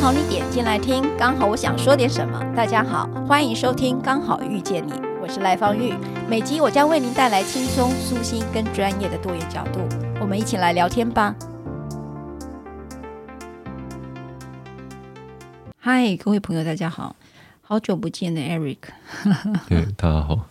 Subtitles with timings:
[0.00, 2.40] 好你点进来听，刚好我想说点什么。
[2.56, 5.92] 大家好，欢迎收听《刚好遇见你》，我是赖芳玉。
[6.30, 9.80] 每集我将为您带来轻松、舒心跟专业的多元角度，
[10.20, 11.34] 我们一起来聊天吧。
[15.76, 17.16] 嗨，各位朋友，大家好，
[17.60, 18.78] 好久不见的 Eric。
[19.68, 20.46] 对，大家好。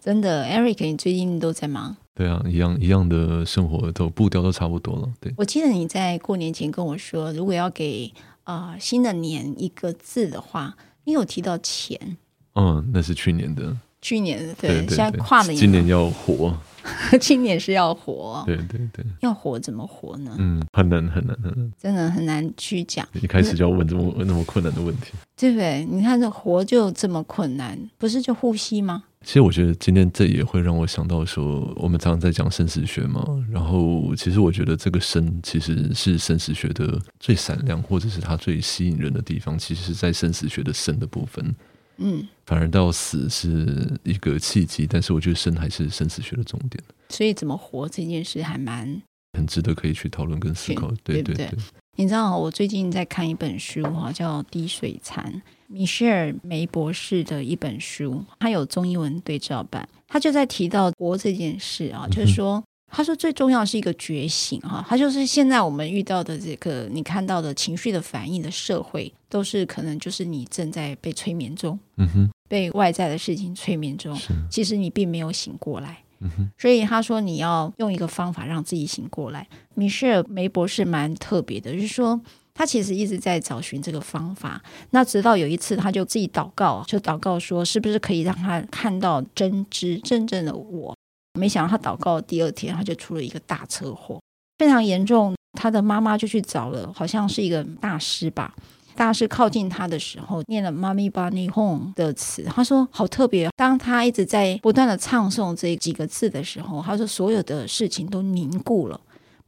[0.00, 1.94] 真的，Eric，你最近都在忙？
[2.14, 5.08] 对啊，一样一样的生活都步调都差不多了。
[5.20, 12.16] 对，我记得你在过年前跟我说，如果要给啊、呃、新的年一个字的话，你有提到钱。
[12.54, 13.76] 嗯，那是去年的。
[14.00, 15.60] 去年的对，对对对，现在跨了一年。
[15.60, 16.56] 今年要活。
[17.20, 18.44] 今年是要活。
[18.46, 19.04] 对对对。
[19.20, 20.32] 要活怎么活呢？
[20.38, 23.06] 嗯，很难很难很难，真的很难去讲。
[23.14, 25.84] 一开始就要问这么那么困难的问题，对不对？
[25.90, 29.02] 你看这活就这么困难，不是就呼吸吗？
[29.26, 33.26] 其实我觉得今天这也会让我想到说，我们常常在讲生死学嘛。
[33.50, 41.52] 然后其实我觉得这个生其实是生死学的最闪亮，或者是它最吸引人的地方，其实是在生死学的生的部分。
[41.96, 46.80] 嗯，反而到死是一个契机，但是我觉得生还是生死学的重点。
[47.08, 49.02] 所以怎么活这件事还蛮
[49.36, 51.50] 很值得可以去讨论跟思考，对对对。
[51.96, 55.24] 你知道我最近在看一本书哈，叫《滴水禅》。
[55.68, 74.16] 米歇尔梅博士的一本书，他有中英文对照版，他就在提到国这件事啊，就是说，他说最重要是一个觉醒哈，他就是现在我们遇到的这个你看到的情绪的反应的社会，都是可能就是你正在被催眠中，嗯哼，被外在的事情催眠中，
[74.50, 79.46] 其实你并没有醒过来，嗯哼，所以他说你要用一个方法让自己醒过来。
[79.74, 82.20] 米歇尔梅博士蛮特别的，就是说。
[82.56, 90.96] 他其实一直在找寻这个方法，那直到有一次，他就自己祷告，就祷告说，是不是可以让他看到真知真正的我？
[91.38, 94.18] 没想到他祷告第二天，他就出了一个大车祸，
[94.56, 95.34] 非常严重。
[95.52, 98.54] 他的妈妈就去找了，好像是一个大师吧。
[98.94, 103.50] 大师靠近他的时候，念了 “Mami Bani Hong” 的词，他说好特别。
[103.54, 108.98] 当他一直在不断的唱诵这几个字的时候，他说所有的事情都凝固了。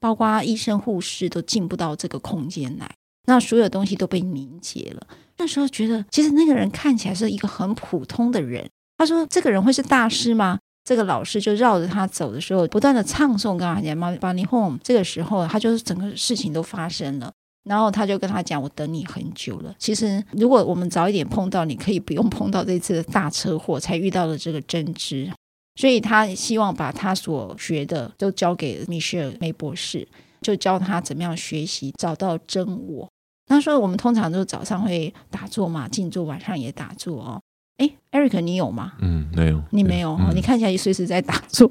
[0.00, 2.91] 包括医生、护士都进不到这个空间来，
[3.26, 5.06] 那所有东西都被凝结了。
[5.36, 8.69] 那时候觉得，其实那个人看起来是一个很普通的人。
[8.97, 14.78] 他说：“这个人会是大师吗？”这个老师就绕着他走的时候，不断的唱诵，跟他讲 “Mami Bani Hong”。
[14.82, 17.32] 这个时候，他就是整个事情都发生了。
[17.65, 19.75] 然后他就跟他讲：“我等你很久了。
[19.78, 25.30] 其实，如果我们早一点碰到，你可以不用碰到这次的大车祸，才遇到了这个真知。”
[25.78, 30.05] 所以他希望把他所学的都交给米歇尔梅博士，
[30.41, 33.09] 就教他怎么样学习找到真我。
[33.47, 37.41] 他说：“我们通常都早上会打坐嘛，静坐，晚上也打坐哦。”
[37.78, 38.94] 哎，Eric，你有吗？
[38.99, 39.62] 嗯，没有。
[39.71, 40.31] 你没有哈？
[40.31, 41.69] 嗯、你看起来随时在打坐。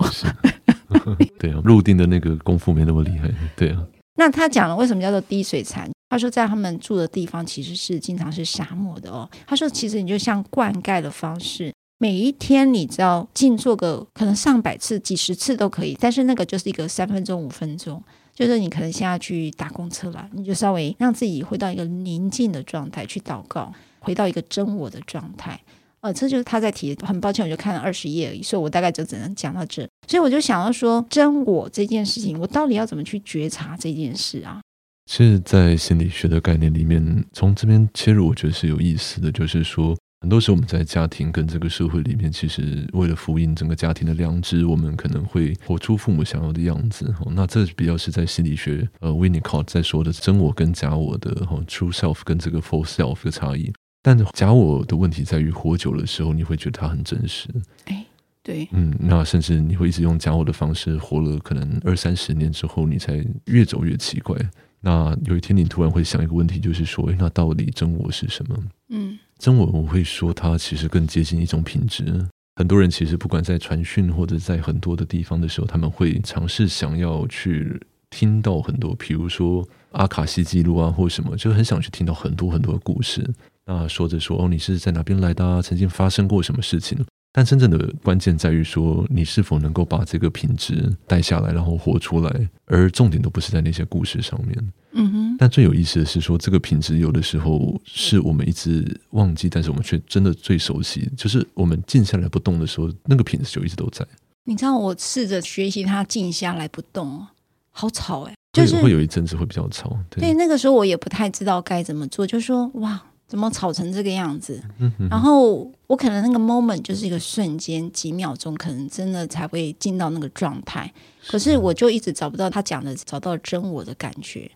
[1.37, 3.29] 对啊，入定的那个功夫没那么厉害。
[3.57, 3.85] 对啊。
[4.15, 5.91] 那他讲了为什么叫做滴水禅？
[6.09, 9.29] 他说在他们住的地方其实是经常是沙漠的哦。
[9.45, 11.73] 他说其实你就像灌溉的方式。
[11.99, 18.03] 每一天，你只要静坐个可能上百次、几十次都可以，但是那个就是一个三分钟、五分钟，
[18.35, 25.59] 就是你可能现在去打公车了，你就稍微让自己回到一个宁静的状态去祷告，回到一个真我的状态。
[26.01, 26.95] 呃，这就是他在提。
[27.03, 29.81] 很抱歉，我就看了二十页而已，所以我大概就只能讲到这。
[30.07, 34.61] 所以我就想要说，真我这件事情，我到底要怎么去觉察这件事啊？
[35.09, 39.97] 其实，在心理学的概念里面，从这边切入，我觉得是有意思的，就是说。
[40.19, 47.13] 很多时候我们在家庭跟这个社会里面，其实为了复印整个家庭的良知，我们可能会活出父母想要的样子。
[47.35, 53.71] 那这比较是在心理学，呃，Winnicott 在说的真我跟假我的哈 True Self 跟这个 False Self 的差异。
[54.01, 57.47] 但假我的问题在于，活久了的时候，你会觉得它很真实。
[57.85, 58.03] 哎，
[58.41, 64.35] 对，嗯，那甚至你会一直用假我的方式活了，可能二三十年之后，你才越走越奇怪。
[64.81, 68.57] 那有一天你突然会想一个问题，就是说，哎，那到底真我是什么？
[68.89, 69.19] 嗯。
[69.37, 72.27] 真我，我会说，它其实更接近一种品质。
[72.55, 77.79] 很多人其实不管在传讯或者在很多的地方的时候，他们会尝试想要去
[78.09, 83.23] 听到很多，比如说阿卡西记录啊，或什么，就很想去听到很多很多的故事。
[83.65, 85.61] 那说着说，哦，你是在哪边来的啊？
[85.61, 86.97] 曾经发生过什么事情？
[87.31, 92.49] 但真正的关键在于说，你是否能够把这个品质带下来，然后活出来。
[92.65, 94.73] 而重点都不是在那些故事上面。
[94.97, 95.35] 嗯哼。
[95.37, 101.09] 但最有意思的是说，这个品质有的时候是我们一直忘记，但是我们却真的最熟悉。
[101.15, 104.05] 就是我们静下来不动的时候，那个品质就一直都在。
[104.43, 107.25] 你知道，我试着学习它静下来不动，
[107.71, 109.97] 好吵哎、欸，就是会有一阵子会比较吵。
[110.09, 113.01] 对，对，那个时候我也不太知道该怎么做，就说哇。
[113.27, 114.61] 怎么吵成这个样子？
[115.09, 120.91] 然后我可能那个 moment 就是一个瞬间，几秒钟，可能真的才会进到那个状态。
[121.27, 124.49] 可是我就一直找不到他讲的找到真我的感觉。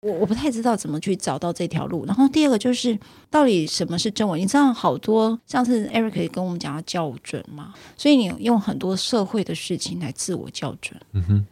[0.00, 2.06] 我我不太知道怎么去找到这条路。
[2.06, 2.96] 然后第二个就是，
[3.28, 4.36] 到底什么是真我？
[4.36, 10.98] 你知道，好多上次 Eric 也跟我们讲要校准嘛，所以你用很多社会的事情来自我校准。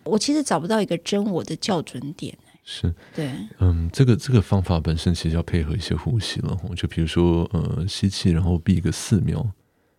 [0.04, 2.36] 我其实找不到一个真我的校准点。
[2.64, 9.46] 是对，嗯，这个这个方法本身其实要配合一些呼吸了，就比如说，呃，吸气，然后闭个四秒，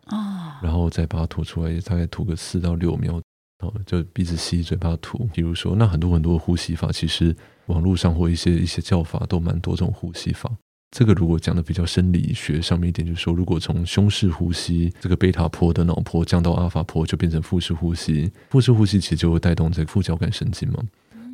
[0.05, 3.21] 啊、哦，然后再把它吐出来，大概吐个四到六秒，
[3.59, 5.29] 哦，就鼻子吸，嘴巴吐。
[5.31, 7.35] 比如说，那很多很多呼吸法，其实
[7.67, 10.51] 网络上或一些一些叫法都蛮多种呼吸法。
[10.89, 18.31] 这个如果讲的比较生理学上面一点，就是说，如果从胸式呼吸这个贝塔波的脑波降到阿法波，就变成腹式呼吸。
[18.49, 20.81] 腹式呼吸其实就会带动这个副交感神经嘛。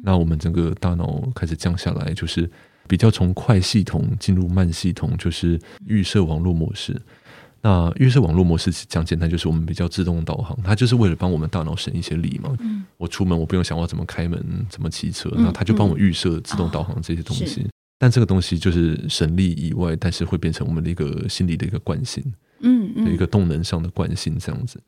[0.03, 2.49] 那我们整个大脑开始降下来，就是
[2.87, 6.99] 比较从快系统进入慢系统，就是预设网络模式。
[7.63, 12.55] 那预设网络模式讲简单，就是我们比较自动导航，它就是为了帮我们大脑省一些力嘛。
[12.59, 12.83] 嗯。
[12.97, 17.67] 我出门我不用想我怎么开门、怎么骑车，那它就帮我预设自动导航这些东西。
[17.99, 22.23] 但这个东西就是省力以外，但是会变成我们的一个心理的一个惯性，
[22.61, 24.81] 嗯，一个动能上的惯性这样子。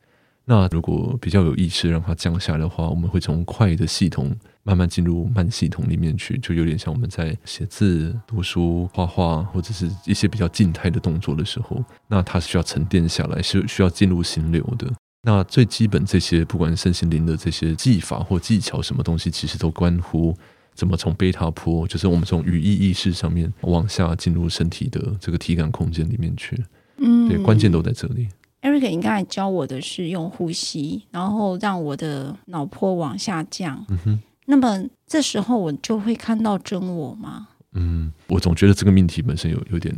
[0.46, 14.86] 那如果比较有意识让它降下来的话，我们会从快的系统慢慢进入慢系统里面去，就有点像我们在写字、读书、画画或者是一些比较静态的动作的时候，那它是需要沉淀下来，是需要进入心流的。
[15.22, 20.36] 那最基本这些，不管身心灵的这些技法或技巧，什么东西，其实都关乎
[20.74, 26.62] 怎么从贝塔波，就是我们从语义意识上面往下进入身体的这个体感空间里面去。
[26.98, 28.28] 嗯，对，关键都在这里。
[28.64, 33.84] Eric，你刚才教我的是用呼吸，然后让我的脑波往下降。
[33.90, 34.22] 嗯哼。
[34.46, 37.48] 那么这时候我就会看到真我吗？
[37.72, 39.94] 嗯，我总觉得这个命题本身有有点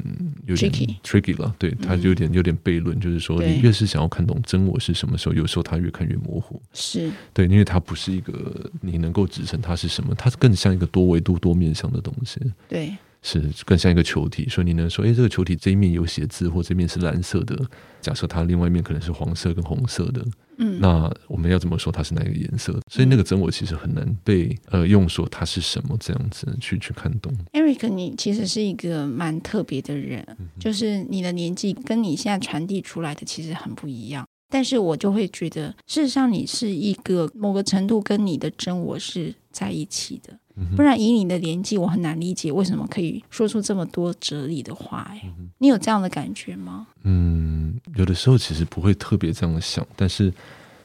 [0.47, 0.73] 有点
[1.05, 1.55] tricky 了。
[1.59, 6.61] 对，它有点有点悖论，就是说你越是想要看懂真我是什么时候，有时候它越看越模糊。
[6.73, 12.41] 是对，因为它不是一个你能够指称它是什么，它更像一个多维度、多面向的东西。
[12.69, 12.97] 对。
[13.27, 17.61] 是更像一个球体，所以你能说，诶，这个球体这一面有写字，或这面是蓝色的。
[18.01, 20.25] 假设它另外一面可能是黄色跟红色的，
[20.59, 22.81] 嗯，那我们要怎么说它是哪个颜色？
[22.89, 27.33] 所以那个真我其实很难被呃用说它是什么这样子去去看懂。
[27.53, 30.25] Eric，你其实是一个蛮特别的人，
[30.61, 34.25] 就是你的年纪跟你现在传递出来的其实很不一样。
[34.49, 40.39] 但是我就会觉得，事实上你是一个某个程度跟你的真我是在一起的。
[40.75, 45.07] 不然以你的年纪，我很难理解为什么可以说出这么多哲理的话。
[45.11, 45.23] 哎，
[45.59, 46.87] 你有这样的感觉吗？
[47.03, 50.33] 嗯，有的时候其实不会特别这样想，但是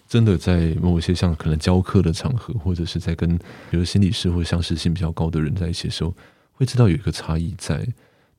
[0.08, 3.38] 真的在某些像可能教课的场合，或者是在跟
[3.70, 6.14] 比如心理师或相似性比较高的人在一起的时候，
[6.52, 7.88] 会知道有一个差异在。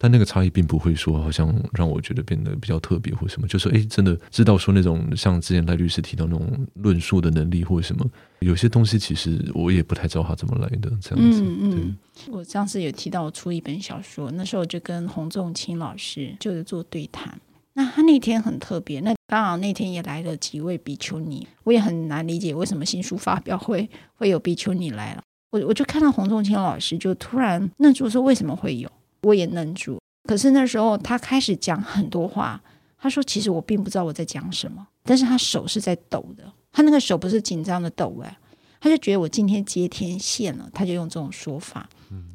[0.02, 3.46] 但那个差异并不会说，好像让我觉得变得比较特别或什么。
[3.46, 8.04] 就是哎，真的知道说那种像之前赖律师提到那种论述的能力或什么，
[8.40, 11.40] 有些东西其实我也不太知道他怎么来的这样子。
[11.40, 11.96] 嗯嗯。
[12.32, 17.40] 我上次有提到我出一本小说，那时候我就跟洪仲清老师就是做对谈。
[17.74, 25.22] 那他那天很特别，那刚好那天也来了几位比丘尼，我也很难理解为什么新书发表会会有比丘尼来了。
[25.52, 28.90] 我我就看到洪仲清老师就突然愣住说，为什么会有？
[29.22, 29.98] 我也愣住，
[30.28, 32.60] 可是那时候他开始讲很多话。
[33.04, 36.44] 他说：“其实我并不知道我在讲什么，但是他手是在抖的。
[36.70, 38.38] 他那个手不是紧张的抖，哎，
[38.80, 41.88] 他就觉得我今天接天线了，他就用这种说法。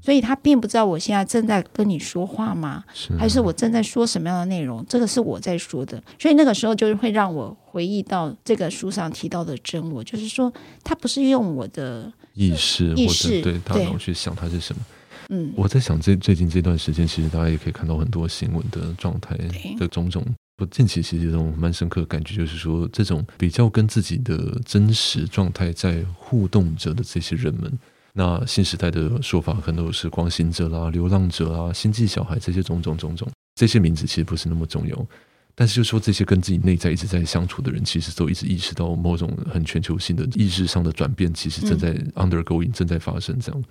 [0.03, 2.84] 所以他并不知道我现在正在跟你说话吗？
[3.17, 4.86] 还是我正在说什么样的内容？
[4.89, 6.03] 这个是我在说的。
[6.20, 10.51] 所以那个时候就是会让我回忆到这个书上提到的真我，就是说
[10.84, 14.82] 他不是用我的意识意识对大脑去想他是什么。”
[15.29, 19.38] 嗯，我在想，这最近这段时间，其实大家也可以看到很多新闻的状态
[19.77, 20.25] 的种种。
[20.60, 27.72] 我近期其实这种蛮深刻的感觉，就是说，这种比较跟自己的真实状态在互动着的这些人们，
[28.13, 35.05] 那新时代的说法可能都是光行者啦、流浪者啦、星际小孩这些种种种种，这些名字其实不是那么重要。
[35.53, 43.63] 但是，就说这些跟自己内在一直在相处的人，其实都一直意识到某种很全球性的意识上的转变，其实正在 undergoing，正在发生这样。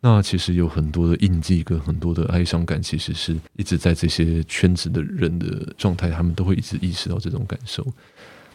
[0.00, 7.86] 那其实有很多的印记跟很多的哀伤感，其实是一直在这些圈子的人的状态，他们都会一直意识到这种感受。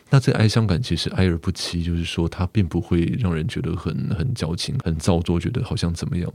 [0.09, 6.31] 那这哀伤感其实哀而不凄，就是说它并不会让人觉得很很矫情、很造作，觉得好像怎么样，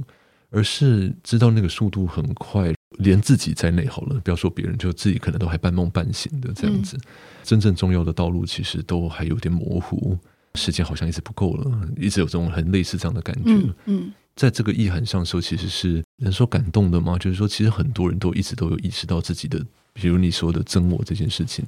[0.51, 6.97] 而是知道那个速度很快，连自己在内好了，不要说别人，就自己可能都还半梦半醒的这样子。
[7.43, 10.17] 真正重要的道路其实都还有点模糊，
[10.57, 13.57] 时间好像一直不够了，一直有这种很类似这样的感觉。
[13.87, 17.19] 嗯在这个意涵上说，其实是能说感动的吗？
[17.19, 21.65] 就是说，其实很多人都一直都有意识到自己的，比如你说的真我这件事情。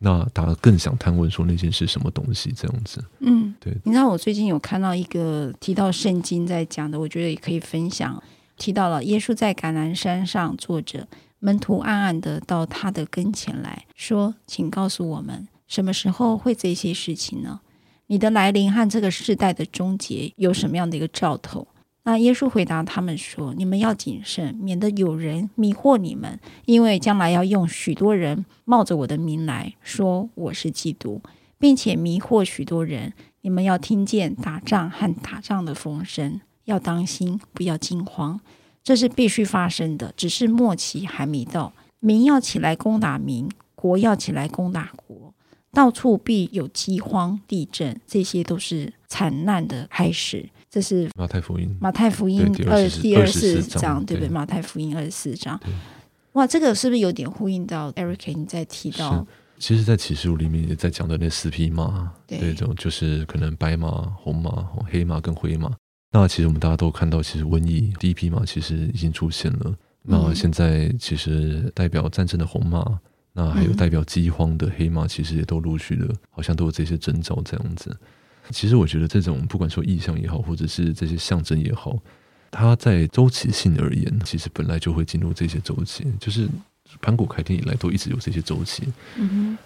[0.00, 3.04] 那大家更想探问说那件是什么东西这样子？
[3.18, 3.76] 嗯，对。
[3.84, 8.22] 你知道我最近有看到一个提到圣经在讲的，我觉得也可以分享。
[8.56, 11.06] 提到了耶稣在橄榄山上坐着，
[11.40, 17.60] 门徒暗暗的到他的跟前来说：“请告诉我们，什么时候会这些事情呢？
[18.06, 21.66] 你的来临和这个世代的终结有什么样的一个兆头？”
[22.08, 31.20] 那耶稣回答他们说：“你们要谨慎，免得有人迷惑你们，因为将来要用许多人冒着我的名来说我是基督，
[31.58, 33.12] 并且迷惑许多人。
[33.42, 38.40] 你们要听见打仗和打仗的风声，要当心，不要惊慌。
[38.82, 41.74] 这是必须发生的，只是末期还没到。
[42.00, 45.34] 民要起来攻打民，国要起来攻打国，
[45.72, 54.28] 到处必有饥荒、地震，这些都是惨难的开始。”这是马太福音，马太福音二第二十四章，对不对？
[54.28, 55.58] 马太福音二十四章，
[56.32, 59.26] 哇，这个是不是有点呼应到 Eric 你在提到？
[59.58, 64.50] 其实，在启示录里面也在讲的那四匹马，对，这种就是可能白马、红马、
[64.88, 65.68] 黑马跟灰马。
[66.12, 69.74] 那其实我们大家都看到，其实瘟疫第一匹马其实已经出现了。
[70.02, 73.00] 那现在其实代表战争的红马，
[73.32, 77.94] 那还有代表饥荒的黑马，其实也都陆续的，好像都有这些征兆这样子。
[78.50, 81.96] 其实我觉得这种不管说意象也好，或者是这些象征也好，
[82.50, 86.48] 它在周期性而言，其实本来就会进入这些周期，就是
[87.00, 88.84] 盘古开天以来都一直有这些周期。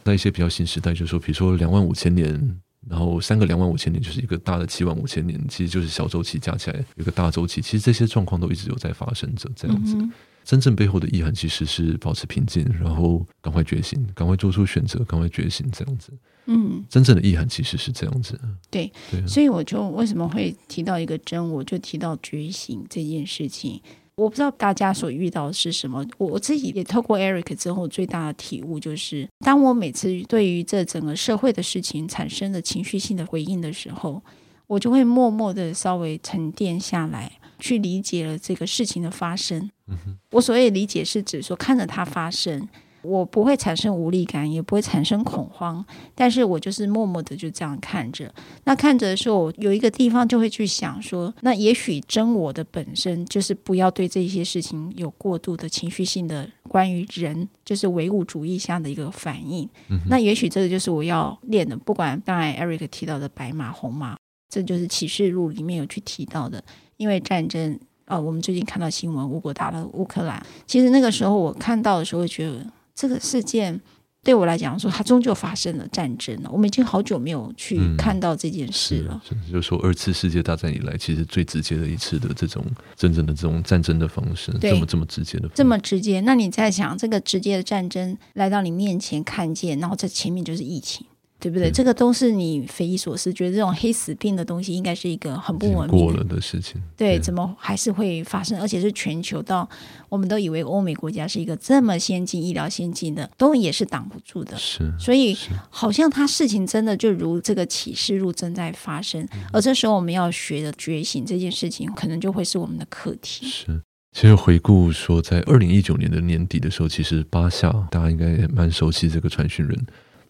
[0.05, 7.61] 那一些比较新时代，就是说，比如说两万五千年，然后三个两万五千年就是一个大的七万五千年，其实就是小周期加起来有个大周期。
[7.63, 9.97] 其实这些状况都一直有在发生着，这样子。
[10.45, 16.13] 真正背后的意涵其实是保持平静，然后赶快觉醒，赶快做出选择，赶快觉醒，这样子。
[16.47, 18.39] 嗯，真正的意涵其实是这样子。
[18.71, 23.81] 对，对，所以我就为什么会提到一个真我，就提到觉醒这件事情。
[24.15, 34.23] 我不知道大家所遇到的是什么，我我自己也透过 Eric 之后最大的体悟就是，当我每次对于这整个社会的事情产生的情绪性的回应的时候，
[34.67, 37.33] 我就会默默的稍微沉淀下来。
[37.59, 39.71] 去理解了这个事情的发生。
[39.87, 42.69] 嗯，我所谓理解是指说看着它发生，
[43.03, 48.33] 我不会产生无力感，也不会产生恐慌，但是我就是默默的就这样看着。
[48.65, 59.69] 那看着的时候，我有一个地方就会去想说，那也许真我的本身就是不要对这些事情有过度的情绪性的关于人，就是唯物主义下的一个反应。
[59.89, 61.77] 嗯，那也许这个就是我要练的。
[61.77, 64.17] 不管刚才 Eric 提到的白马红马，
[64.49, 66.63] 这就是启示录里面有去提到的。
[66.97, 70.41] 因为战争啊、哦，我们最近看到新闻，乌国打了乌克兰。
[70.67, 73.81] 其实那个时候我看到的时候，觉得这个事件
[74.23, 76.51] 对我来讲说，它终究发生了战争了。
[76.53, 79.21] 我们已经好久没有去看到这件事了。
[79.31, 86.21] 嗯、是，是就是说二次世界大战以来，其实最直接的一次的这种真正的这种战争的方式，这么这么直接的，这么直接。
[86.21, 91.05] 那你在想，这个直接的战争来到你面前看见，然后在前面就是疫情。
[91.43, 91.69] 对不对？
[91.69, 96.81] 嗯、这个都是你匪夷所思，觉得这种黑死病的东西应该是一个很不文明过了的事情。
[96.97, 98.61] 对，怎么还是会发生？
[98.61, 99.69] 而且是全球到，
[100.09, 104.57] 我们都以为欧美国家是一个这么先进、医疗先进的，都也是挡不住的。
[104.57, 105.37] 是，所以
[105.69, 113.47] 好像他事情真的就如这个启示录正在发生，嗯、而这时候我们要学的觉醒这件事情，可能就会是我们的课题。
[113.49, 113.83] 是，
[114.13, 119.85] 其实回顾说，在二零一九年的年底的时候，其实巴夏大家应该也蛮熟悉这个传讯人。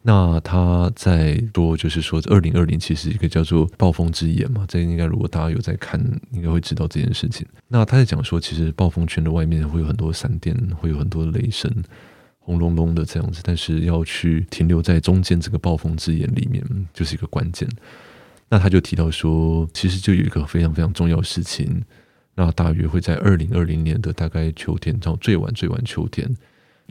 [0.04, 6.00] 那他在说，就是说，二零二零其实一个叫做暴风之眼嘛，这应该如果大家有在看，
[6.32, 7.46] 应该会知道这件事情。
[7.68, 11.72] 那他在讲说，其实暴风圈的外面会有很多闪电，会有很多雷声，
[12.40, 16.60] 轰隆隆的这样子，但是要去停留在中间这个暴风之眼里面，
[16.92, 17.68] 就是一个关键。
[18.48, 21.80] 那他就提到说，其实就有一个非常非常重要的事情，
[22.34, 26.28] 那大约会在二零二零年的大概秋天，到最晚最晚秋天。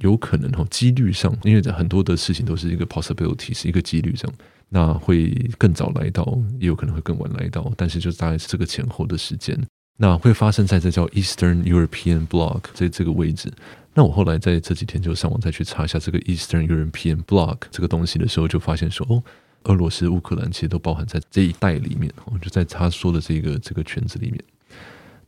[0.01, 4.31] 有可能哦，几率上，因为在很多的事情都是一个 possibility，是一个几率上，
[4.69, 9.57] 那会更早来到，也有可能会更晚来到，但是就大概是这个前后的时间，
[9.97, 13.51] 那会发生在这叫 Eastern European Block 这这个位置。
[13.93, 19.21] 那我后来在这几天就上网再去查一下这个 Eastern European Block 这个东西的时候，就发现说，哦，
[19.63, 24.41] 俄罗斯、乌克兰其实都包含在这一带里面，就在他说的这个这个圈子里面。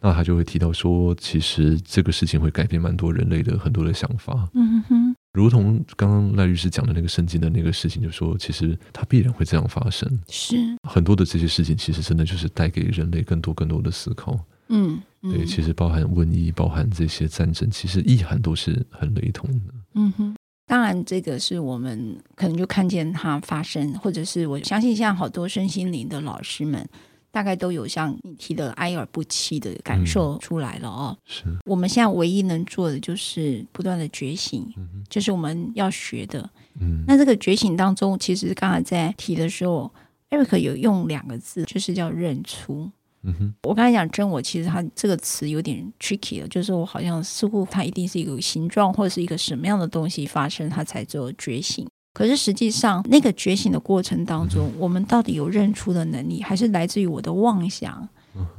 [0.06, 4.50] 那他就会提到说，其实这个事情会改变蛮多人类的很多的想法。
[4.54, 10.20] 嗯哼，如同刚刚赖律师讲的那个圣经的那个事情，就说其实它必然会这样发生。
[10.28, 10.58] 是
[10.90, 14.38] 很多的这些事情，其实真的就是带给人类更多更多的思考。
[14.68, 19.74] 嗯，对，其实包含瘟疫，包含这些战争，其实意涵都是很雷同的。
[19.94, 20.36] 嗯哼，
[20.68, 26.86] 当然这个是我们可能就看见它发生，或者是我相信像好多身心灵的老师们。
[27.34, 31.18] 大概都有像你提的哀而不弃的感受出来了哦。
[31.26, 34.72] 是，我们现在唯一能做的就是不断的觉醒，
[35.10, 36.48] 就是我们要学的。
[36.80, 39.92] 嗯，那这个觉醒当中，其实刚才在提的时候
[40.30, 42.92] ，Eric 有用两个字，就是叫认出。
[43.24, 51.88] 嗯哼，我刚才讲真我，其实它这个词有点 tricky 了，就是我好像似乎它一定是一个形状或者是一个什么样的东西发生，它才做觉醒。
[52.14, 58.08] 可是实际上，那个觉醒的过程当中，我们到底有认出的能力，还是来自于我的妄想？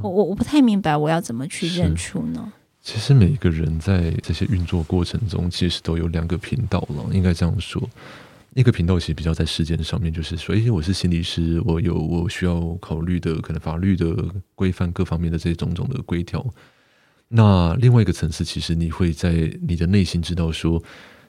[0.00, 2.52] 我我我不太明白，我要怎么去认出呢？
[2.82, 7.80] 其实每一个人在这些运作过程中，其实都有两个频道了，应该这样说。
[8.54, 14.16] 一个频道其实比较在时间上面，就是说，诶，我是心理师，我有我需要考虑的可能法律的
[14.56, 16.44] 规范各方面的这些种种的规条。
[17.28, 19.32] 那另外一个层次，其实你会在
[19.62, 20.82] 你的内心知道说。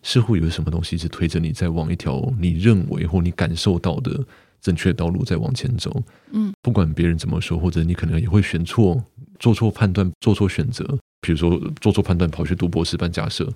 [0.06, 4.24] 似乎有什么东西是推着你在往一条你认为或你感受到的
[4.62, 6.00] 正确道路在往前走。
[6.32, 9.04] 嗯，不管别人怎么说，或者你可能也会选错、
[9.40, 10.86] 做错判断、做错选择。
[11.22, 13.52] 比如说做错判断跑去读博士班，假设，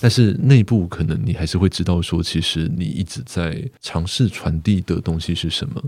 [0.00, 5.80] 但是内部可能你还是会知道说，其实你一直在尝试传递的东西是什么。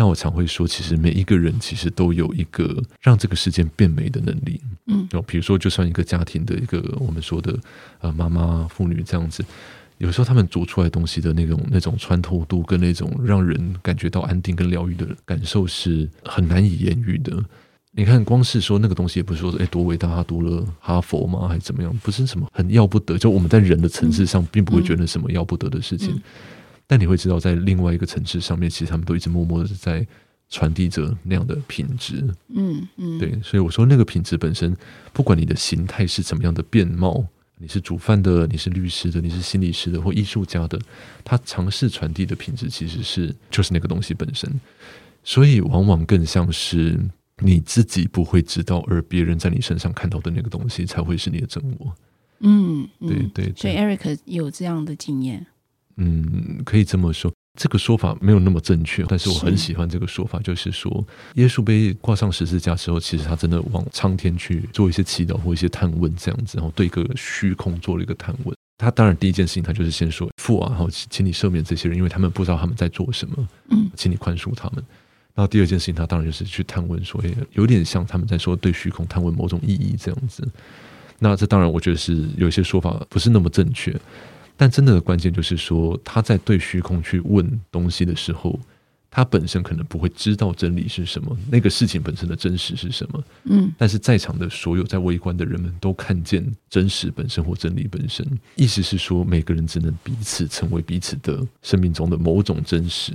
[0.00, 4.58] 那我常会说，其实每一个人其实都有一个让这个世界变美的能力。
[4.86, 7.54] 嗯，比如说，就算一个家庭的一个我们说的
[8.00, 9.44] 呃妈妈、妇女这样子，
[9.98, 17.36] 有时候他们煮出来东西的那种那种穿透度跟那种让人感觉到安定跟疗愈的感受是很难以言喻的。
[17.92, 21.46] 你看，光是说那个东西，也不是说哎多伟大，他读了哈佛吗？
[21.46, 21.94] 还是怎么样？
[21.98, 26.08] 不是什么很要不得，就我们在人的层次上，并不会觉得什么要不得的事情。
[26.08, 26.22] 嗯嗯
[26.90, 30.04] 但你会知道，在另外一个层次上面，其实他们都一直默默的在
[30.48, 32.28] 传递着那样的品质。
[32.48, 34.76] 嗯嗯，对，所以我说那个品质本身，
[35.12, 37.24] 不管你的形态是怎么样的变貌，
[37.58, 40.76] 你是煮饭的，你是律师的，你是心理师的，或艺术家的，
[41.22, 44.52] 他尝试传递的品质其实是就是那个东西本身。
[45.22, 46.98] 所以往往更像是
[47.38, 51.94] 你自己不会知道，而别人在你身上看到的那个东西，才会是你的真我。
[52.40, 53.54] 嗯，嗯对，对对。
[53.54, 55.46] 所以 Eric 有这样的经验。
[56.02, 68.56] 嗯，可以这么说，这个说法没有那么正确，但是我很喜欢这个说法，就是说，耶稣被挂上十字架之后，其实他真的往苍天去做一些祈祷或一些探问，这样子，然后对一个虚空做了一个探问。
[68.78, 74.82] 他当然第一件事情，他就是先说父啊，然后请你赦免这些人，因为他们不知道他们在做什么，嗯，请你宽恕他们。
[75.34, 80.48] 然后第二件事情，他当然就是去探问，说，哎，有点像他们在说对虚空探问某种意义这样子。
[81.18, 83.94] 那这当然，我觉得是有一些说法不是那么正确。
[84.60, 88.60] 但真的的关键就是说，他在对虚空去问东西的时候，
[89.10, 93.24] 他本身可能不会知道真理是什么，那个事情本身的真实是什么。
[93.44, 98.22] 嗯，但是在场的所有在围观的人们都看见真实本身或真理本身。
[98.54, 103.14] 意思是说，每个人只能彼此成为彼此的生命中的某种真实，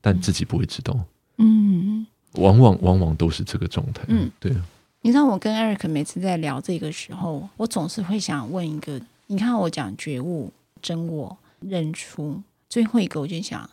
[0.00, 0.96] 但自己不会知道。
[1.38, 4.04] 嗯，往往往往都是这个状态。
[4.06, 4.52] 嗯，对。
[5.00, 10.52] 你知道，我跟 Eric 每次在聊这个时候，我总是会想问一个：你看我讲觉悟。
[10.82, 13.68] 真我认出最后一个，我就想，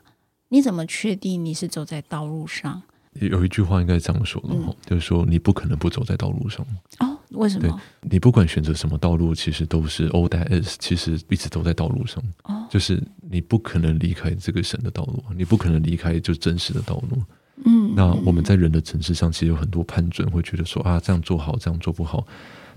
[0.50, 2.82] 你怎么确定你是走在道路上？
[3.20, 6.66] 有一句话应该这样说的，嗯、就是说你不可能不走在道路上。
[6.98, 7.80] 哦，为什么？
[8.02, 12.24] 你不管选择什么道路，其实都是 all that is，其实一直都在道路上。
[12.46, 17.22] 哦，就是你不可能离开这个神的道路，你不可能离开就真实的道路。
[17.66, 22.26] 嗯，那我们在人的层次上，其实有很多判准，会觉得说啊，这样做好，这样做不好。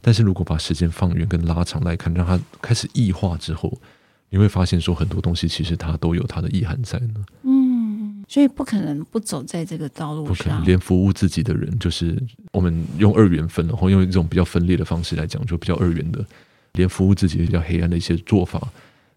[0.02, 3.72] 但是如果把时间放远跟拉长来看，让它开始异化之后。
[4.28, 7.24] 你会发现，说很多东西其实它都有它的意涵在呢。
[7.42, 10.34] 嗯，所以不可能不走在这个道路上。
[10.34, 12.20] 不可能，连服务自己的人，就是
[12.52, 16.24] 我们用二元分，然后用一种比较分裂的方式来讲，就比较二元的，
[16.72, 18.60] 连服务自己比较黑暗的一些做法，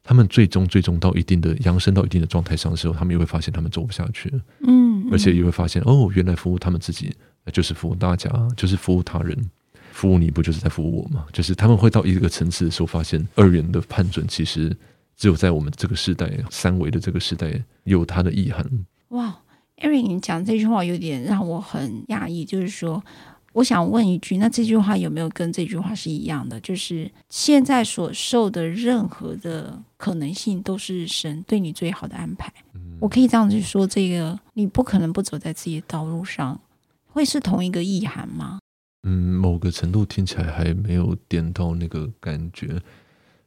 [0.04, 4.32] 他们最终最终到一定的扬升到一定的状态上的时候，他们也会发现他们走不下去。
[4.67, 7.12] 嗯，而且也会发现哦，原来服务他们自己
[7.52, 9.36] 就是服务大家，就是服务他人。
[9.91, 11.26] 服务你不就是在服务我吗？
[11.34, 14.76] 就是他们会到一个层次的时候，发现二元的判准其实。
[15.19, 18.65] 只有在我们这个时代，三维的这个时代，有它的意涵。
[19.10, 19.38] 哇
[19.75, 22.45] ，Eric，你讲这句话有点让我很讶异。
[22.45, 23.03] 就是说，
[23.51, 26.58] 我想问一句，那这句话有没有跟这句话是一样的？
[26.62, 32.49] 就是现在所受的任何的可能性，都是神对你最好的安排。
[32.73, 36.58] 嗯，我可以这样子说，这个你不可能不走在自己的道路上，
[37.08, 38.60] 会是同一个意涵吗？
[39.03, 42.82] 嗯，某个程度听起来还没有点到那个感觉。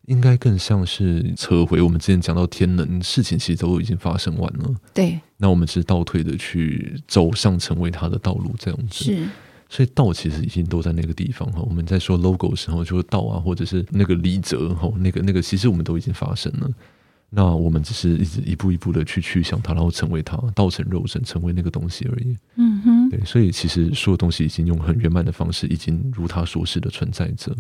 [0.07, 4.75] 应该更像是撤回我们之前讲到天能事情，其实都已经发生完了。
[4.93, 9.05] 对，那我们是倒退的去走上成为他的道路，这样子。
[9.05, 9.29] 是，
[9.69, 11.63] 所以道其实已经都在那个地方哈。
[11.63, 16.69] 我们在说 logo 的时候，就是道啊，或者是那个离泽哈，那个那个其实我们都已经发生了。
[17.35, 22.37] 那我们只是一直一步一步的去去想它，然后成为它，道成肉身，成为那个东西而已。
[22.57, 27.57] 嗯哼，对，所以其实所有东西已经用很圆满的方式，已经如他所示的存在着。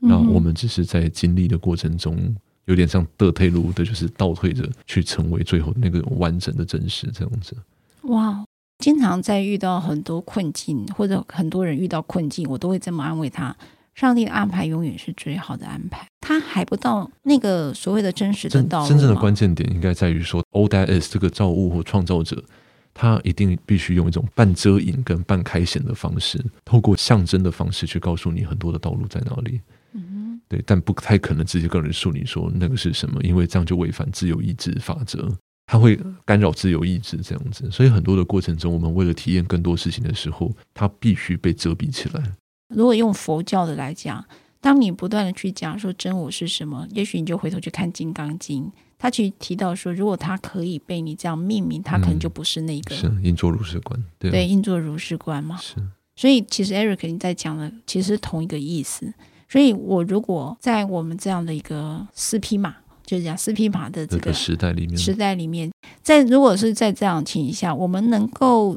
[0.00, 2.34] 嗯、那我们只是在经历的过程中，
[2.66, 7.56] 有点像倒退路的，就是倒退着去成为最后那个完整的真实这样子。
[8.02, 8.44] 哇，
[8.78, 13.56] 经常在遇到很多困境，或者很多人遇到困境，我都会这么安慰他。
[13.94, 18.88] 上帝的安排永远是最好的安排，他还不到那个所谓的真实的道路。
[18.90, 22.44] 真正的关键点应该在于说，All That Is 这个造物或创造者，
[22.92, 29.62] 他一定必须用一种半遮掩跟半开显的方式，透过象征的方式去告诉你很多的道路在哪里。
[29.96, 35.28] 嗯，对，但不太可能直接告诉你说那个是什么，因为这样就违反自由意志法则，
[35.66, 37.70] 它会干扰自由意志这样子。
[37.70, 42.22] 所以很多的过程中，我们为了体验更多事情的时候，它必须被遮蔽起来。
[42.74, 44.24] 如果用佛教的来讲，
[44.60, 48.64] 当你不断的去讲说真我是什么，也许你就回头去看《金刚经》，
[48.98, 52.94] 他去提到说，如果他可以被你这样命名，他可能就不是那个。
[52.96, 55.56] 嗯、是应作如是观，对、啊、对，应作如是观嘛。
[55.58, 55.76] 是。
[56.16, 59.12] 所以其实 Eric 你在讲的其实是同一个意思。
[59.48, 65.70] 所以我如果在我们这样的一个四匹马，就是讲四匹马的这个时代里面，时代里面，
[66.02, 68.76] 在如果是在这样情况下，我们能够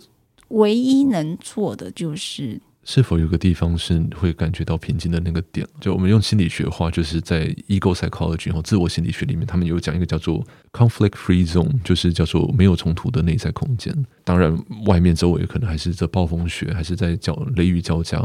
[0.50, 2.62] 唯一能做的就是。
[2.86, 5.68] 是否有个地方是会感觉到平静的那个点？
[5.80, 13.94] 就我们用心理学话，就是在 ego psychology 和自我心理学里面，他们有讲一个叫做 conflict free zone，就是叫做没有冲突的内在空间。
[14.24, 18.20] 当然，外面周围可能还是这暴风雪，还是在叫雷雨交加，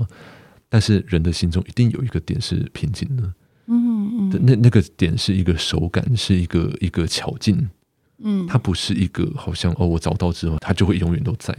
[0.74, 3.22] 但是人的心中一定有一个点是平静的。
[3.68, 7.70] 嗯嗯，那那个点是一个手感，是一个一个巧劲。
[8.18, 11.56] 嗯，它不是一个好像哦，我找到之后，它就会永远都在。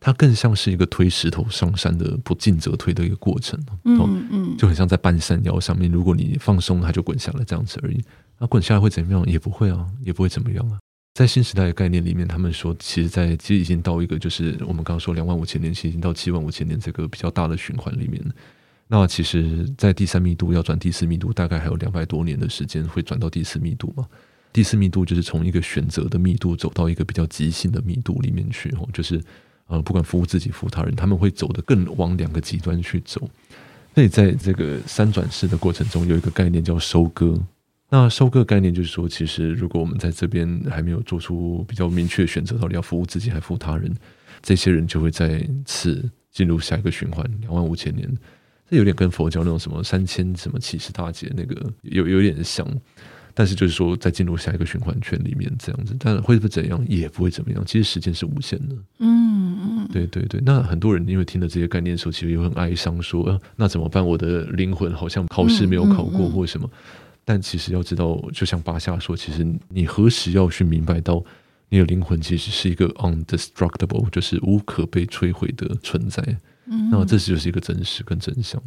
[0.00, 8.02] 它更像是一个推石头上山的不进则退的一个过程，嗯嗯，就很像在半山腰上面，如果你放松，它就滚下来这样子而已。
[8.38, 9.22] 那滚下来会怎么样？
[9.26, 10.78] 也不会啊，也不会怎么样啊。
[11.18, 18.24] 在新时代的概念里面，他们说，其实，在其实已经到一个，就是我们刚刚说两万五千年，其实已经到七万五千年这个比较大的循环里面。
[18.86, 24.06] 那其实，在第三密度要转第四密度，大概还有两百多年的时间会转到第四密度嘛。
[24.52, 29.20] 第四密度就是从一个选择的密度走到一个比较极性的密度里面去，哦，就是。
[29.66, 33.20] 呃，不管服务自己、服务他人，他们会走得更往两个极端去走。
[33.92, 37.38] 所以，在这个三转世的过程中，有一个概念叫收割。
[37.90, 43.90] 那收割概念就是说，其实如果我们在这边还没有做出比较明确的选择，到底要服务自己还服务他人，
[44.42, 48.06] 这些人就会在此进入下一个循环，两万五千年。
[48.70, 52.66] 这有点跟佛教那种什么三千什么起示大劫那个有有点像。
[53.32, 56.84] 但是就是说，在进入下一个循环圈里面这样子，但会不会怎样？
[56.88, 57.64] 也不会怎么样。
[57.64, 58.74] 其实时间是无限的。
[58.98, 60.42] 嗯嗯，对对对。
[60.44, 64.04] 那很多人因为听了这些概念的时候，其实也很哀伤，说：“呃，那怎么办？
[64.04, 66.68] 我的灵魂好像考试没有考过，或什么。”
[67.28, 71.22] 但其实要知道，就像巴夏说，其实你何时要去明白到，
[71.68, 76.22] 你的灵魂其实是一个 undestructible，就是无可被摧毁的存在。
[76.64, 78.58] 嗯，那这就是一个真实跟真相。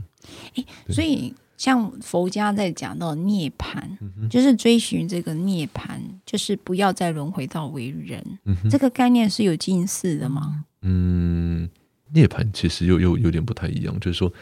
[0.54, 1.34] 欸，所以。
[1.58, 8.20] 像佛家在讲到涅槃，嗯、就是追寻这个涅槃，就是不要再轮回到为人。
[8.46, 10.66] 嗯、哼这个概念是有近似的吗？
[10.82, 11.70] 嗯，
[12.14, 14.34] 涅槃其实又又有点不太一样，就是说，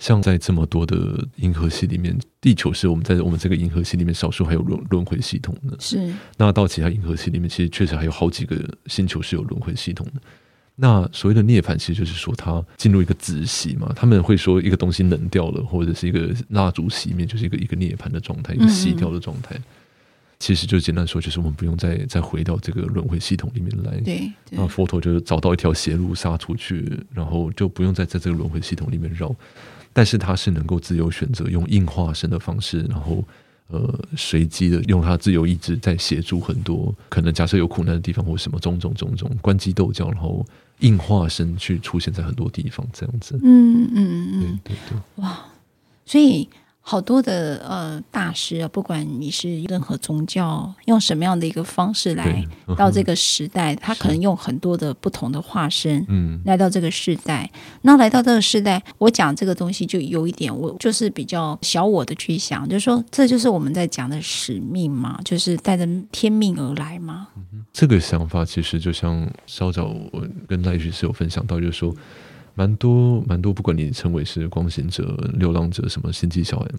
[0.00, 5.76] 像在这么多的银河系里面，地球是我们在我们这个银河系里面少数还有轮轮回系统的。
[5.78, 10.20] 是，那到其他银河系里面，其实确实还有好几个星球是有轮回系统的。
[10.76, 13.92] 那所谓的涅槃，其实就是说它进入一个止息嘛。
[13.94, 19.54] 他们会说一个东西冷掉了，或者是一个蜡烛熄灭，就是一个一个涅槃的状态，一个熄掉的状态。
[19.54, 19.64] 嗯、
[20.38, 24.00] 其实就简单说，就是我们不用再再回到这个轮回系统里面来。
[24.00, 29.36] 对，那佛陀就找到一条邪路杀出去，然后就不用再在这个轮回系统里面绕。
[29.92, 33.24] 但是他是能够自由选择，用硬化身的方式，然后
[33.68, 40.44] 呃随机的用他自由意志在协助很多可能假设有苦难的地方或什么种种种种关机斗教，然后。
[40.80, 43.38] 硬化身去出现在很多地方，这样子。
[43.42, 45.38] 嗯嗯嗯，对对对，哇！
[46.06, 46.48] 所以
[46.82, 52.44] 好多的呃大师啊，不管你是任何宗教，用什么样的一个方式来
[52.76, 57.48] 到这个时代，他可能用很多的不同的化身，嗯，来到这个时代。
[57.82, 67.28] 那来到这个时代，我讲这个东西就有一点，我就是比较小我的去想，就是说，这就是我们在讲的使命嘛，就是带着天命而来嘛。
[67.72, 71.94] 这个想法其实就像稍早我跟赖律师有分享到，就是说，
[72.60, 76.74] 蛮多蛮多，不管你称为是光行者、流浪者，什么星际小人，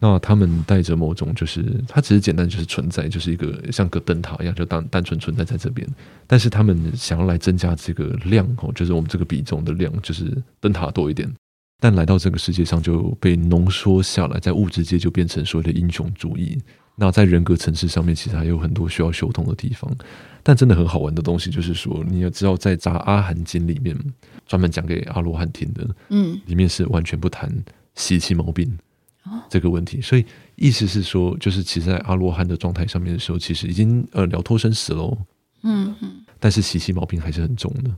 [0.00, 5.86] 那他们带着某种，就是他只是简单就是存在，就是一个像个灯塔一样，就单单纯存在在这边。
[6.26, 11.32] 但是他们想要来增加这个量哦，就是我们这个比重的量，就是灯塔多一点。
[11.78, 16.58] 但来到这个世界上就被浓缩下来，在物质界就变成所谓的英雄主义。
[17.00, 19.90] 那在人格层次上面，其实还有很多需要修通的地方。
[20.42, 23.96] 但真的很好玩的东西，就是说你要知道，在《杂阿含经》里面
[24.46, 27.50] 专门讲给阿罗汉听的，嗯，里面是完全不谈
[27.94, 28.78] 习气毛病
[29.48, 29.98] 这个问题。
[30.02, 35.16] 所以意思是说，就是其实，在阿罗汉的状态上面的时候，其实已经呃了脱生死喽，
[35.62, 37.90] 嗯嗯，但是习气毛病还是很重的。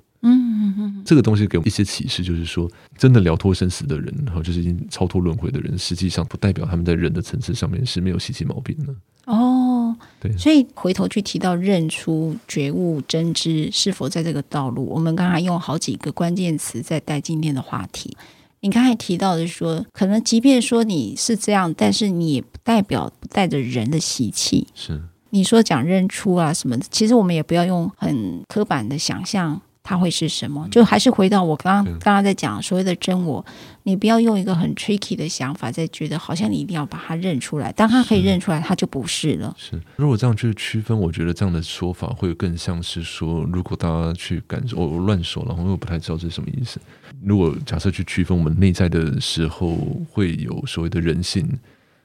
[1.05, 8.95] 这个东西给我们一些启示，就是说，真的了脱生死的人，然后就是已经超脱轮回的人，实际上不代表他们在人的层次上面是没有习气毛病的。
[9.27, 18.17] 哦，对，所以回头去提到认出、觉悟、真知是否在这个道路，我们刚才用好几个关键词在带今天的话题。
[18.61, 24.69] 你刚才提到的说，可能即便说你是这样，但是你也不代表不带着人的习气。
[24.73, 29.61] 是，你说讲认出啊什么的，其实我们也不要用很刻板的想象。
[29.85, 30.69] 它会是什么？
[30.71, 33.45] 就还是回到我刚刚刚刚在讲所谓的真我，
[33.83, 37.73] 你不要用一个很 tricky 的想法，在觉得好像你一定要把它认出来。
[37.73, 39.53] 当它可以认出来，它就不是了。
[39.59, 46.81] 是，如果这样去区分，我觉得这样的说法会更像是说，如果大家去感受，我乱说了，因为我不太知道这是什么意思。
[47.25, 49.77] 如果假设去区分我们内在的时候，
[50.11, 51.59] 会有所谓的人性、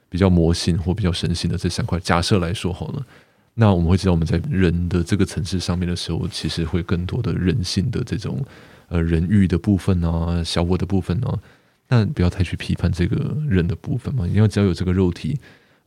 [0.08, 2.00] 比较魔性或比较神性的这三块。
[2.00, 3.06] 假设来说好了。
[3.60, 8.40] 那我们会知道，我们在人的这个层次上面的时候，其实会更多的人性的这种
[8.88, 11.36] 呃人欲的部分啊，小我的部分啊。
[11.88, 15.36] 但不要太去批判这个人的部分嘛，因为只要有这个肉体，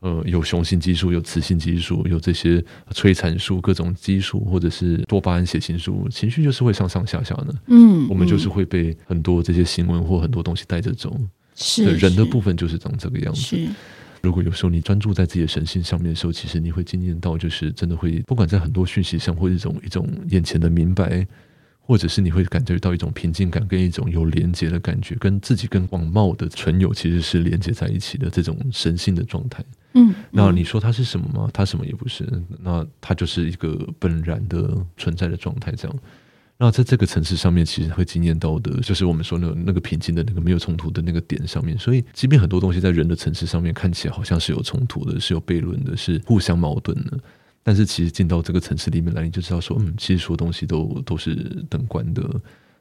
[0.00, 7.54] 呃，有雄性激素，有雌性激素，有这些催产素、各种激素，或者是多巴胺、血清素，情绪就是会上上下下的。
[7.68, 11.18] 嗯，我们就是会被很多这些新闻或很多东西带着走。
[11.54, 13.56] 是，人的部分就是长这个样子。
[14.22, 14.28] 是。
[14.28, 21.26] 如果有时候你专注在自己的神性上面的时候，其实你会经验到，就是真的会，不管在很多讯息上，或一种一种眼前的明白，
[21.80, 29.64] 或者是你会感觉到一种平静感，跟一种有连接的感觉，跟自己跟广袤的存有其实是连接在一起的这种神性的状态。
[29.94, 31.50] 嗯，那你说它是什么吗？
[31.52, 32.26] 它什么也不是，
[32.60, 35.98] 那它就是一个本然的存在的状态，这样。
[36.62, 41.76] 那在这个层次上面，其实会经验到的，就是我们说那个那个平静的那个没有冲突的那个点上面。
[41.76, 47.18] 所以，即便很多东西在人的层次上面看起来好像是有冲突的，是有悖论的，是互相矛盾的，
[47.64, 51.34] 但是其实进到这个层次里面来，你就知道说，嗯，其实所有东西都都是
[51.68, 52.22] 等观的，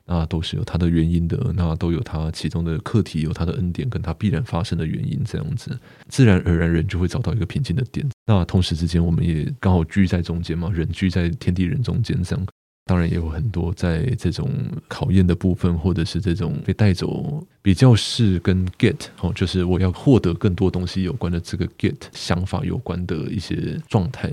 [0.06, 5.76] 那都是有它的原因的，那都有它其中的课题，有它的恩典，跟它必然发生的原因，这样子，
[6.08, 8.08] 自然而然人就会找到一个平静的点。
[8.28, 12.46] 那同时之间，我们也刚好居在中间嘛，人居在天地人中间，这样。
[12.86, 14.52] 当然也有很多在这种
[14.88, 24.30] 考验的部分，或者是这种被带走，比较是跟 get 哦，就是我要获得更多东西有关的这个 get 想法有关的一些状态，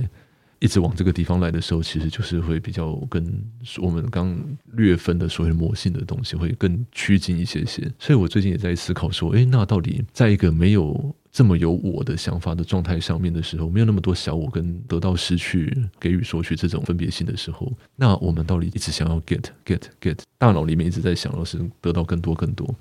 [0.60, 3.44] 一直往这个地方来的时候，其实就是会比较跟
[3.78, 4.36] 我们刚
[4.72, 7.88] 略分的所谓魔性的东西会更趋近一些些。
[7.98, 22.74] 所以我最近也在思考说，诶，那到底在一个没有这么有我的想法的状态上面的时候，没有那么多小我跟得到失去、给予索取这种分别性的时候，那我们到底一直想要 get get get，大脑里面一直在想的是得到更多更多，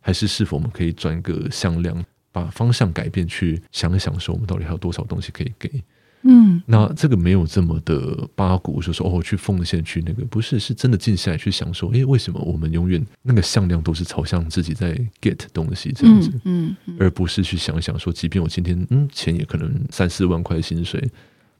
[0.00, 5.82] 还是是否我们可以转个向量，把方向改变，去想一想说我们到底还有多少东西可以给？
[6.22, 21.08] 嗯，那这个没有这么的八股，就说哦，去奉献去那个，不是，是真的静下来去想说，诶，为什么我们永远那个向量都是朝向自己在 get 东西这样子，嗯，嗯，嗯，而不是去想想说，即便我今天嗯钱也可能三四万块薪水。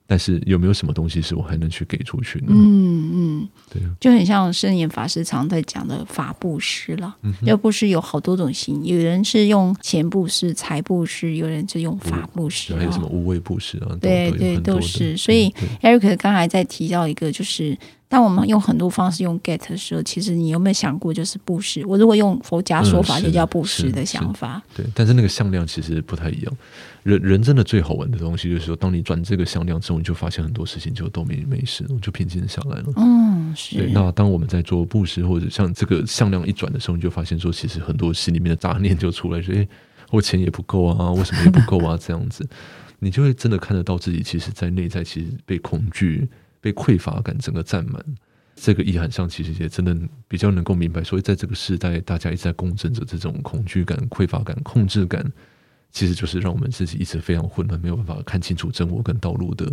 [0.06, 2.46] 但是有没有什么东西是我还能去给出去呢？
[2.50, 7.16] 嗯嗯，对，就很像圣严法师常在讲的法布施了。
[7.42, 13.96] 要布施有好多种型，有人是用钱布施、财布施，有人是用法布施，还有什么无畏布施啊？
[14.00, 15.16] 对对，都是。
[15.16, 17.76] 所以 Eric 刚才在提到一个，就是。
[18.08, 21.84] 当我们用很多方式用 get 的时候，其实你有没有想过，就是布施？
[21.84, 24.62] 我如果用佛家说法，就叫布施的想法。
[24.68, 26.56] 嗯、对，但是那个向量其实不太一样。
[27.02, 32.84] 人人真的最好玩的东西，就是说，当你转这个向量之后，你就发现很多事情就都没没事了，就平静下来了。
[32.96, 33.76] 嗯，是。
[33.76, 39.66] 对，那当我们在做布施或者像这个向量一转的时候，你就发现说，其实很多心里面的杂念就出来，说，哎，
[40.10, 41.98] 我钱也不够啊，为什么也不够啊？
[42.00, 42.48] 这样子，
[43.00, 46.28] 你就会真的看得到自己，其实，在内在其实被恐惧。
[46.66, 48.04] 被匮乏感整个占满，
[48.56, 55.24] 这个意涵上其实也真的比较能够明白，所以在这个时代，大家一直在共振着这种恐惧感、匮乏感、控制感，
[55.92, 59.72] 其实就是让我们自己一直非常混乱，没有办法看清楚真我跟道路的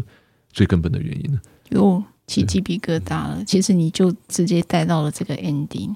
[0.52, 1.40] 最根本的原因。
[1.72, 2.04] 有
[2.34, 3.44] 起鸡皮疙瘩了。
[3.46, 5.94] 其实你就直接带到了这个 ending，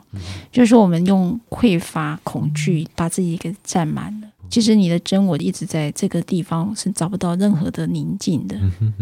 [0.52, 4.28] 就是说我们用匮乏、恐惧把自己给占满了。
[4.50, 8.56] 其实你的真我一直在这个地方是找不到任何的宁静的，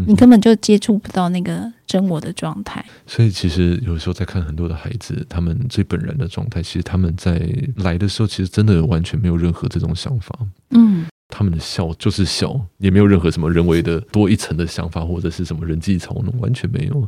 [0.08, 2.84] 你根本就接触不到那个真我的状态。
[3.06, 10.36] 所以其实有时候在看很多的孩子，他们最本然的状态，其实他们在来的时候，其实真的完全没有任何这种想法。
[10.72, 17.08] 嗯，他们的笑就是笑，也没有任何什么人为的多一层的想法，或者是什么人际操弄，完全没有。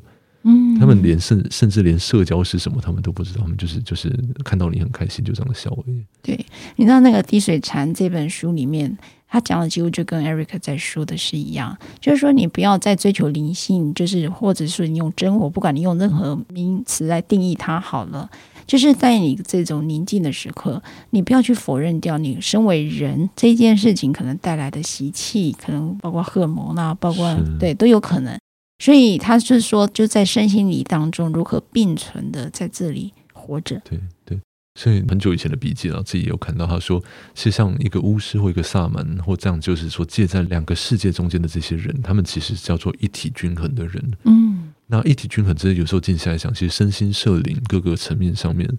[0.77, 3.41] 嗯，他们连甚甚至连社交是什么，他们都不知道。
[3.41, 4.09] 他们就是就是
[4.43, 6.05] 看到你很开心，就这样笑而已。
[6.21, 18.29] 对，你知道那个《滴水禅》这本书里面，他讲的几乎就跟 Eric 在说的是一样，就是说你不要再追求灵性，就是或者是你用真我，不管你用任何名词来定义它好了，
[18.65, 28.37] 就是在你这种宁静的时刻，你不要去否认掉你身为人这件事情可能带来的习气，可能包括荷尔蒙啊，包括对都有可能。
[28.79, 33.81] 所以他是说，就在身心里当中如何并存的在这里活着。
[33.83, 34.39] 对对，
[34.75, 44.11] 所以很久以前的笔记啊，自己有看到他说，是像一个巫师或一个萨满或这样，就是说介在两个世界中间的这些人，他们其实叫做一体均衡的人。
[44.25, 48.69] 嗯，那一体均衡，真的有时候静下来想，其实身心社灵各个层面上面。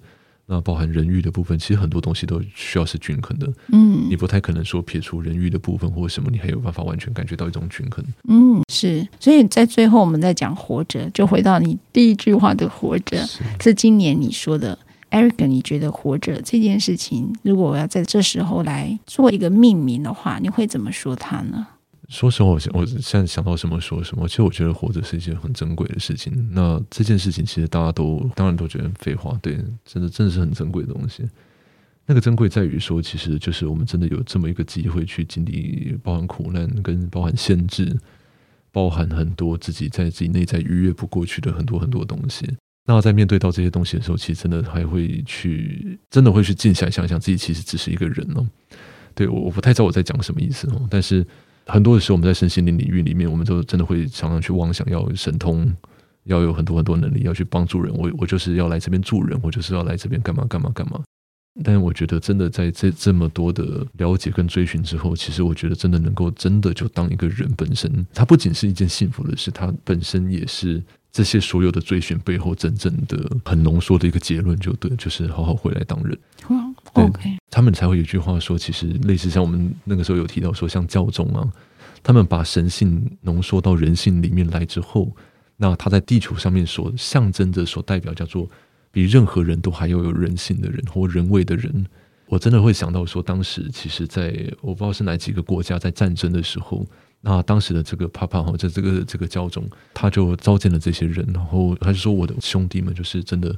[0.50, 3.46] 那包含人欲的部分，其实很多东西都需要是均衡的。
[3.70, 8.02] 嗯，你不太可能说撇除人欲的部分或者什么，你还有办法完全感觉到一种均衡。
[8.28, 9.06] 嗯，是。
[9.20, 14.78] 所以在最后，我们在讲活着，就回到你第一句话的活着，是，是今年你说的
[15.10, 21.66] ，Eric，你觉得活着这件事情，如果我要在这时候来做一个命名的话，你会怎么说它呢？
[22.08, 24.26] 说实话，我我现在想到什么说什么。
[24.26, 26.32] 其实我觉得活着是一件很珍贵的事情。
[26.52, 31.28] 那这件事情其实大家都当然都觉得废话，对，真的真的是很珍贵的东西。
[32.06, 37.94] 那个珍贵在于说，其实就是我们真的有这么一个机会去经历，包含苦难跟包含限制，
[38.72, 42.48] 包含很多自己在自己内在逾越不过去的很多很多东西。
[42.86, 48.48] 那在面对到这些东西的时候，其实真的还会去，真的会去静下来想想，自己其实只是一个人哦。
[49.14, 51.26] 对，我我不太知道我在讲什么意思哦，但是。
[51.68, 55.70] 很多的时候，我们在身心灵领域里面，我们都真的会常常去妄想要神通，
[56.24, 57.94] 要有很多很多能力，要去帮助人。
[57.94, 61.00] 我我就是要来这边助人，我就是要来这边干嘛干嘛干嘛。
[61.64, 76.16] 但我觉得，真的在这这么多的了解跟追寻之后，其实我觉得真的能够真的就当一个人本身，它不仅是一件幸福的事，它本身也是这些所有的追寻背后真正的很浓缩的一个结论，就对，就是好好回来当人。
[76.94, 81.46] OK，他们才会有一句话说，其实类似像我们那个时候有提到说，像教宗啊，
[82.02, 85.10] 他们把神性浓缩到人性里面来之后，
[85.56, 88.48] 那他在地球上面所象征着、所代表叫做
[88.90, 91.86] 比任何人都还要有人性的人或人味的人，
[92.26, 96.86] 我真的会想到说，当时其实在我不知道是哪几个国家在战争的时候，
[97.20, 103.54] 那当时的这个 Papa 或者这个这个教宗，他就召见了这些人，然后他就说：“我的兄弟们，就是真的。”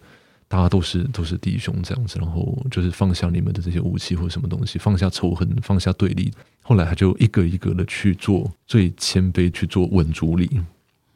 [0.51, 6.33] 大家都是都是弟兄这样子，然后就是放下你们的这些武器或什么东西，放下仇恨，放下对立。
[6.61, 10.51] 后来他就一个一个的去做最谦卑，去做稳主礼，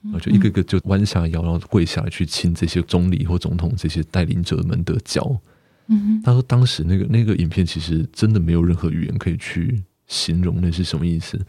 [0.02, 5.36] 然后就一个一个就弯下腰，然后跪下来去亲这些总理或总统这些带领者们的脚。
[5.88, 11.44] 嗯，他说当时那个那个影片其实真的没有任何语言可以去形容那是什么意思，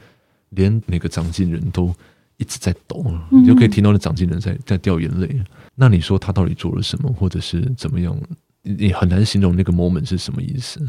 [0.49, 1.93] 连那个掌镜人都
[2.37, 5.43] 一直在抖，你就可以听到那掌镜人在在掉眼泪。
[5.75, 8.17] 那你说他到底做了什么，或者是怎么样？
[8.61, 10.79] 你很难形容那个 moment 是什么意思。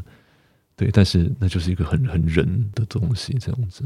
[0.74, 3.84] 对，但是那就是一个很很人的东西，这样子。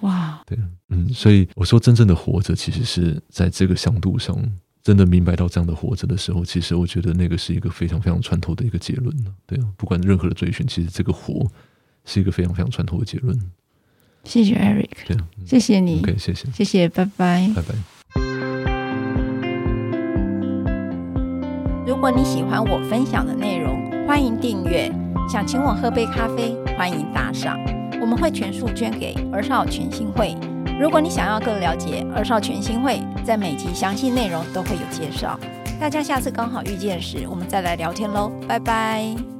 [0.00, 4.36] 哇，对，嗯，所以我说真正的活着，其实是在这个向度上，
[4.82, 9.16] 真的明白到这样的活着的时候，其实我觉得那个是一个非常非常穿透的一个结论。
[9.46, 11.46] 对啊，不管任何的追寻，其实这个活
[12.04, 13.38] 是一个非常非常穿透的结论。
[14.24, 17.74] 谢谢 Eric，对，谢谢你，OK，谢谢，谢谢，拜拜，拜拜。
[21.86, 24.90] 如果你喜欢我分享的内容，欢迎订阅。
[25.28, 27.58] 想请我喝杯咖啡，欢迎打赏，
[28.00, 30.36] 我们会全数捐给儿少全新会。
[30.80, 35.38] 如果你想要更了解儿少全新会，在每集详细内容都会有介绍。
[35.80, 39.31] 大家下次刚好遇见时，我们再来聊天喽，拜拜。